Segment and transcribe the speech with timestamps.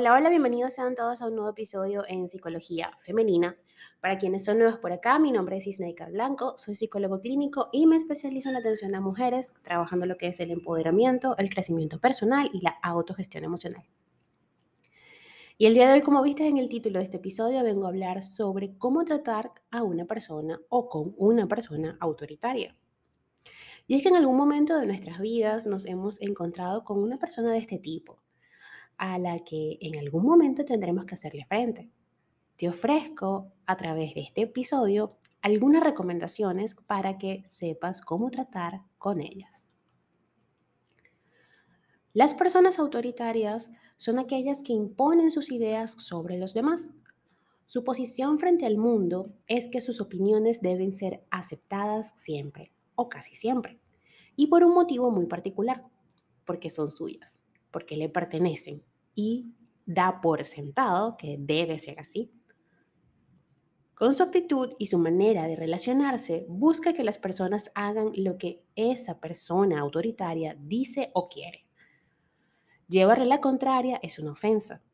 [0.00, 3.56] Hola, hola, bienvenidos sean todos a un nuevo episodio en Psicología Femenina.
[4.00, 7.88] Para quienes son nuevos por acá, mi nombre es Isneika Blanco, soy psicólogo clínico y
[7.88, 11.98] me especializo en la atención a mujeres, trabajando lo que es el empoderamiento, el crecimiento
[11.98, 13.88] personal y la autogestión emocional.
[15.56, 17.88] Y el día de hoy, como viste en el título de este episodio, vengo a
[17.88, 22.76] hablar sobre cómo tratar a una persona o con una persona autoritaria.
[23.88, 27.50] Y es que en algún momento de nuestras vidas nos hemos encontrado con una persona
[27.50, 28.20] de este tipo
[28.98, 31.90] a la que en algún momento tendremos que hacerle frente.
[32.56, 39.20] Te ofrezco a través de este episodio algunas recomendaciones para que sepas cómo tratar con
[39.20, 39.70] ellas.
[42.12, 46.90] Las personas autoritarias son aquellas que imponen sus ideas sobre los demás.
[47.64, 53.34] Su posición frente al mundo es que sus opiniones deben ser aceptadas siempre o casi
[53.34, 53.78] siempre,
[54.34, 55.84] y por un motivo muy particular,
[56.44, 57.40] porque son suyas,
[57.70, 58.82] porque le pertenecen,
[59.18, 59.52] y
[59.84, 62.30] da por sentado que debe ser así.
[63.96, 68.62] Con su actitud y su manera de relacionarse, busca que las personas hagan lo que
[68.76, 71.66] esa persona autoritaria dice o quiere.
[72.86, 74.84] Llevarle la contraria es una ofensa,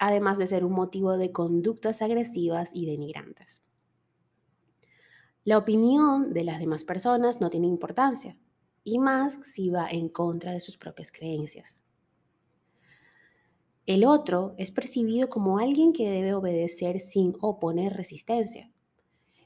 [0.00, 3.62] además de ser un motivo de conductas agresivas y denigrantes.
[5.44, 8.36] La opinión de las demás personas no tiene importancia,
[8.82, 11.84] y más si va en contra de sus propias creencias.
[13.88, 18.70] El otro es percibido como alguien que debe obedecer sin oponer resistencia.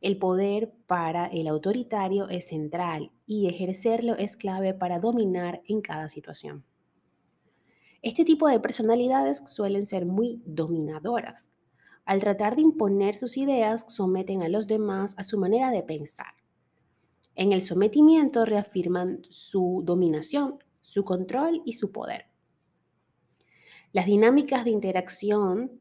[0.00, 6.08] El poder para el autoritario es central y ejercerlo es clave para dominar en cada
[6.08, 6.64] situación.
[8.02, 11.52] Este tipo de personalidades suelen ser muy dominadoras.
[12.04, 16.34] Al tratar de imponer sus ideas, someten a los demás a su manera de pensar.
[17.36, 22.33] En el sometimiento reafirman su dominación, su control y su poder.
[23.94, 25.80] Las dinámicas de interacción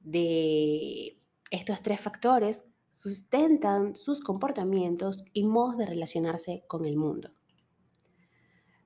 [0.00, 1.20] de
[1.52, 7.30] estos tres factores sustentan sus comportamientos y modos de relacionarse con el mundo.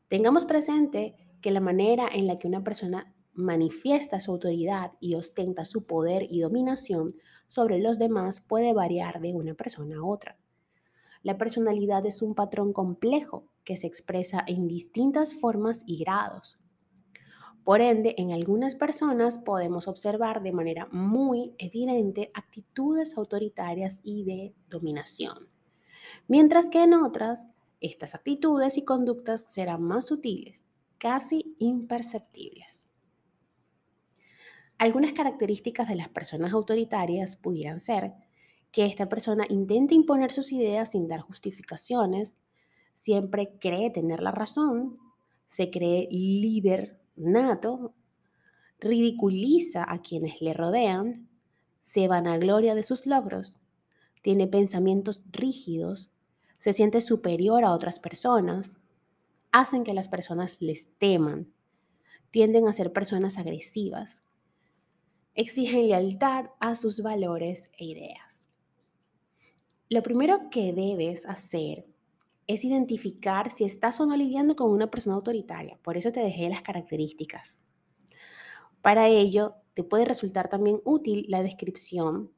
[0.08, 5.64] Tengamos presente que la manera en la que una persona manifiesta su autoridad y ostenta
[5.64, 7.16] su poder y dominación
[7.48, 10.36] sobre los demás puede variar de una persona a otra.
[11.22, 16.58] La personalidad es un patrón complejo que se expresa en distintas formas y grados,
[17.66, 24.54] por ende, en algunas personas podemos observar de manera muy evidente actitudes autoritarias y de
[24.68, 25.48] dominación,
[26.28, 27.48] mientras que en otras
[27.80, 30.64] estas actitudes y conductas serán más sutiles,
[30.96, 32.86] casi imperceptibles.
[34.78, 38.12] Algunas características de las personas autoritarias pudieran ser
[38.70, 42.36] que esta persona intente imponer sus ideas sin dar justificaciones,
[42.94, 45.00] siempre cree tener la razón,
[45.48, 47.94] se cree líder nato,
[48.78, 51.28] ridiculiza a quienes le rodean,
[51.80, 53.58] se vanagloria de sus logros,
[54.22, 56.10] tiene pensamientos rígidos,
[56.58, 58.78] se siente superior a otras personas,
[59.52, 61.52] hacen que las personas les teman,
[62.30, 64.22] tienden a ser personas agresivas,
[65.34, 68.48] exigen lealtad a sus valores e ideas.
[69.88, 71.86] Lo primero que debes hacer
[72.46, 75.78] es identificar si estás o no lidiando con una persona autoritaria.
[75.82, 77.60] Por eso te dejé las características.
[78.82, 82.32] Para ello, te puede resultar también útil la descripción,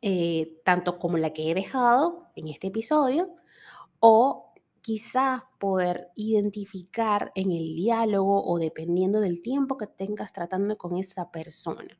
[0.00, 3.34] eh, tanto como la que he dejado en este episodio,
[4.00, 10.96] o quizás poder identificar en el diálogo o dependiendo del tiempo que tengas tratando con
[10.96, 11.98] esa persona.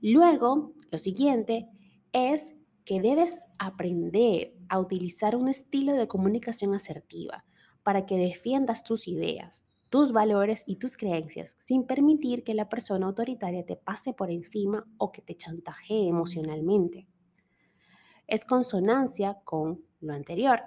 [0.00, 1.68] Luego, lo siguiente
[2.12, 2.54] es
[2.84, 7.44] que debes aprender a utilizar un estilo de comunicación asertiva
[7.82, 13.06] para que defiendas tus ideas, tus valores y tus creencias sin permitir que la persona
[13.06, 17.06] autoritaria te pase por encima o que te chantajee emocionalmente.
[18.26, 20.62] Es consonancia con lo anterior.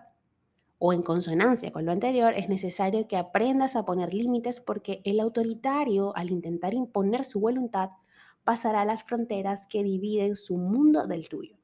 [0.78, 5.22] O en consonancia con lo anterior, es necesario que aprendas a poner límites porque el
[5.22, 7.92] autoritario, al intentar imponer su voluntad,
[8.44, 11.58] pasará las fronteras que dividen su mundo del tuyo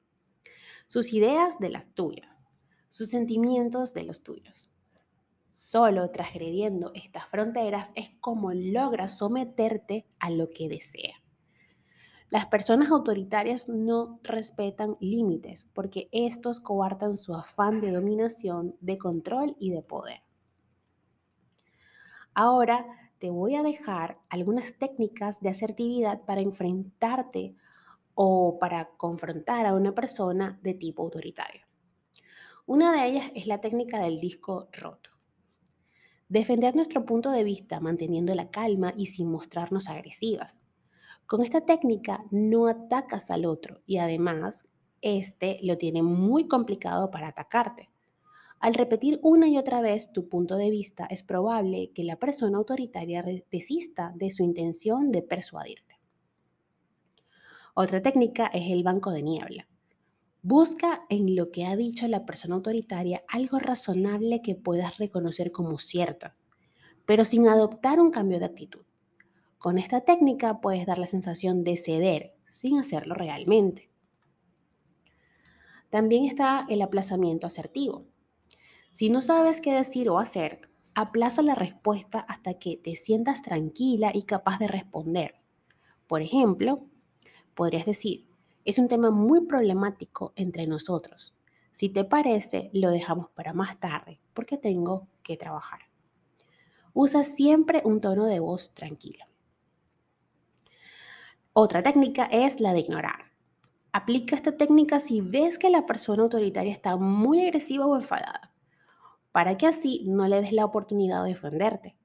[0.91, 2.45] sus ideas de las tuyas,
[2.89, 4.69] sus sentimientos de los tuyos.
[5.53, 11.15] Solo transgrediendo estas fronteras es como logras someterte a lo que desea.
[12.29, 19.55] Las personas autoritarias no respetan límites porque estos coartan su afán de dominación, de control
[19.59, 20.23] y de poder.
[22.33, 22.85] Ahora
[23.17, 27.55] te voy a dejar algunas técnicas de asertividad para enfrentarte
[28.15, 31.61] o para confrontar a una persona de tipo autoritario.
[32.65, 35.09] Una de ellas es la técnica del disco roto.
[36.29, 40.61] Defender nuestro punto de vista manteniendo la calma y sin mostrarnos agresivas.
[41.25, 44.69] Con esta técnica no atacas al otro y además
[45.01, 47.89] este lo tiene muy complicado para atacarte.
[48.59, 52.59] Al repetir una y otra vez tu punto de vista, es probable que la persona
[52.59, 55.90] autoritaria desista de su intención de persuadirte.
[57.73, 59.67] Otra técnica es el banco de niebla.
[60.43, 65.77] Busca en lo que ha dicho la persona autoritaria algo razonable que puedas reconocer como
[65.77, 66.31] cierto,
[67.05, 68.81] pero sin adoptar un cambio de actitud.
[69.57, 73.89] Con esta técnica puedes dar la sensación de ceder sin hacerlo realmente.
[75.89, 78.05] También está el aplazamiento asertivo.
[78.91, 84.11] Si no sabes qué decir o hacer, aplaza la respuesta hasta que te sientas tranquila
[84.13, 85.35] y capaz de responder.
[86.07, 86.87] Por ejemplo,
[87.61, 88.25] podrías decir,
[88.65, 91.35] es un tema muy problemático entre nosotros.
[91.71, 95.81] Si te parece, lo dejamos para más tarde porque tengo que trabajar.
[96.93, 99.25] Usa siempre un tono de voz tranquilo.
[101.53, 103.25] Otra técnica es la de ignorar.
[103.93, 108.51] Aplica esta técnica si ves que la persona autoritaria está muy agresiva o enfadada
[109.31, 111.95] para que así no le des la oportunidad de defenderte.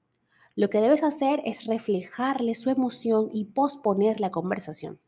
[0.55, 5.01] Lo que debes hacer es reflejarle su emoción y posponer la conversación.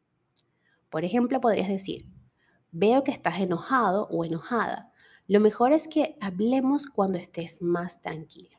[0.90, 2.06] Por ejemplo, podrías decir,
[2.70, 4.92] veo que estás enojado o enojada.
[5.26, 8.58] Lo mejor es que hablemos cuando estés más tranquilo.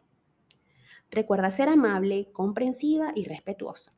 [1.10, 3.94] Recuerda ser amable, comprensiva y respetuosa.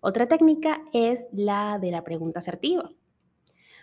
[0.00, 2.90] Otra técnica es la de la pregunta asertiva.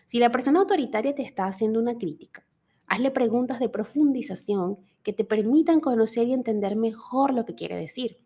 [0.05, 2.49] Si la persona autoritaria te está haciendo una crítica,
[2.89, 8.17] Hazle preguntas de profundización que te permitan conocer y entender mejor lo que quiere decir.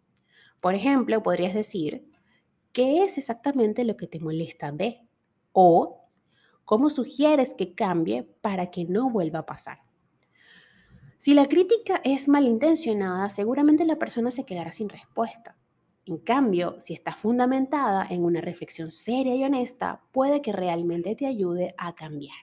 [0.62, 2.10] Por ejemplo, podrías decir,
[2.74, 5.08] ¿qué es exactamente lo que te molesta de?
[5.54, 6.10] O,
[6.66, 9.80] ¿cómo sugieres que cambie para que no vuelva a pasar?
[11.18, 15.56] Si la crítica es malintencionada, seguramente la persona se quedará sin respuesta.
[16.06, 21.26] En cambio, si está fundamentada en una reflexión seria y honesta, puede que realmente te
[21.26, 22.36] ayude a cambiar.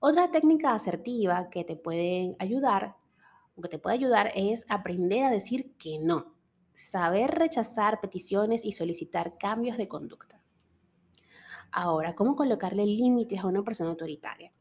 [0.00, 2.96] Otra técnica asertiva que te puede ayudar,
[3.62, 6.31] que te puede ayudar es aprender a decir que no,
[6.74, 10.42] saber rechazar peticiones y solicitar cambios de conducta.
[11.70, 14.52] Ahora, ¿cómo colocarle límites a una persona autoritaria?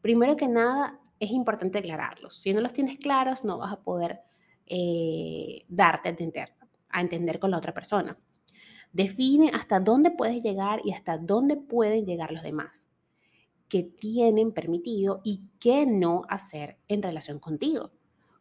[0.00, 2.34] Primero que nada, es importante aclararlos.
[2.34, 4.20] Si no los tienes claros, no vas a poder
[4.66, 6.54] eh, darte a entender,
[6.88, 8.18] a entender con la otra persona.
[8.92, 12.90] Define hasta dónde puedes llegar y hasta dónde pueden llegar los demás
[13.70, 17.92] que tienen permitido y qué no hacer en relación contigo.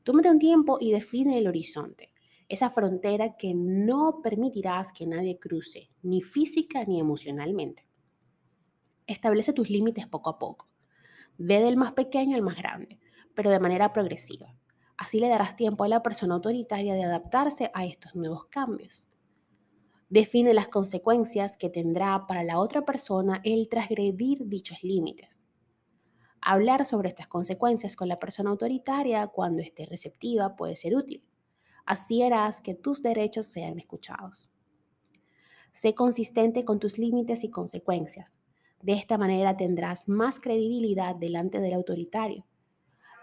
[0.03, 2.08] Tómate un tiempo y define el horizonte,
[2.49, 7.87] esa frontera que no permitirás que nadie cruce, ni física ni emocionalmente.
[9.05, 10.67] Establece tus límites poco a poco.
[11.37, 12.99] Ve del más pequeño al más grande,
[13.35, 14.55] pero de manera progresiva.
[14.97, 19.07] Así le darás tiempo a la persona autoritaria de adaptarse a estos nuevos cambios.
[20.09, 25.45] Define las consecuencias que tendrá para la otra persona el transgredir dichos límites.
[26.41, 31.23] Hablar sobre estas consecuencias con la persona autoritaria cuando esté receptiva puede ser útil.
[31.89, 34.47] Así harás que tus derechos sean escuchados.
[35.71, 38.39] Sé consistente con tus límites y consecuencias.
[38.79, 42.45] De esta manera tendrás más credibilidad delante del autoritario.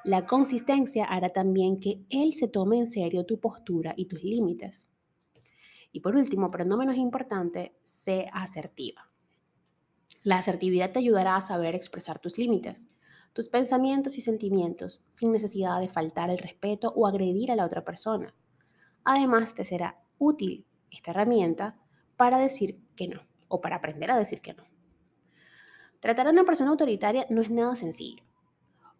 [0.02, 4.88] La consistencia hará también que él se tome en serio tu postura y tus límites.
[5.92, 9.12] Y por último, pero no menos importante, sé asertiva.
[10.25, 12.88] La asertividad te ayudará a saber expresar tus límites,
[13.32, 17.85] tus pensamientos y sentimientos sin necesidad de faltar el respeto o agredir a la otra
[17.85, 18.35] persona.
[19.06, 21.78] Además, te será útil esta herramienta
[22.18, 24.64] para decir que no o para aprender a decir que no.
[26.00, 28.26] Tratar a una persona autoritaria no es nada sencillo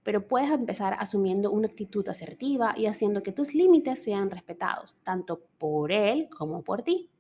[0.07, 5.43] pero puedes empezar asumiendo una actitud asertiva y haciendo que tus límites sean respetados, tanto
[5.59, 7.11] por él como por ti.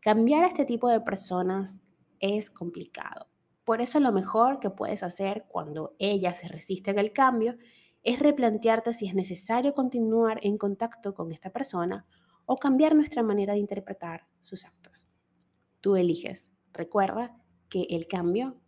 [0.00, 1.82] Cambiar a este tipo de personas
[2.18, 3.26] es complicado.
[3.66, 7.58] Por eso lo mejor que puedes hacer cuando ella se resiste al cambio
[8.02, 12.06] es replantearte si es necesario continuar en contacto con esta persona
[12.46, 15.08] o cambiar nuestra manera de interpretar sus actos.
[15.80, 16.52] Tú eliges.
[16.72, 17.36] Recuerda
[17.68, 18.60] que el cambio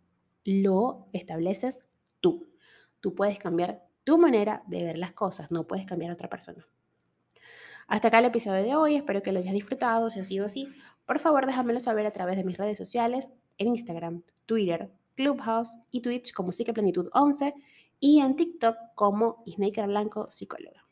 [0.45, 1.85] lo estableces
[2.19, 2.47] tú.
[2.99, 6.65] Tú puedes cambiar tu manera de ver las cosas, no puedes cambiar a otra persona.
[7.87, 10.67] Hasta acá el episodio de hoy, espero que lo hayas disfrutado, si ha sido así,
[11.05, 16.01] por favor déjamelo saber a través de mis redes sociales, en Instagram, Twitter, Clubhouse y
[16.01, 17.53] Twitch como Psiqueplenitud 11
[18.03, 20.85] y en TikTok como Isnaker Blanco Psicóloga.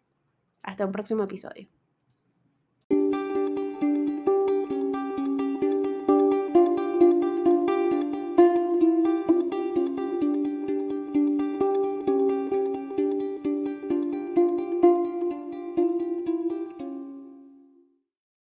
[0.63, 1.67] Hasta un próximo episodio.